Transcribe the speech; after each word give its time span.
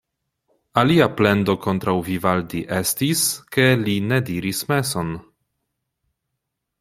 Alia 0.83 1.07
plendo 1.19 1.55
kontraŭ 1.65 1.93
Vivaldi 2.07 2.63
estis, 2.79 3.21
ke 3.57 3.67
li 3.85 3.97
ne 4.09 4.21
diris 4.31 4.65
meson. 4.73 5.13